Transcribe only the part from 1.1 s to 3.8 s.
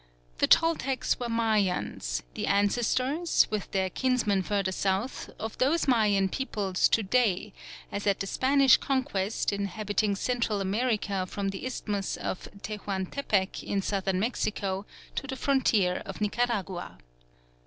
were Mayans, the ancestors, with